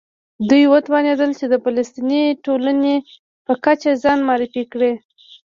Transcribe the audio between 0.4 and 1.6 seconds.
دوی وتوانېدل چې د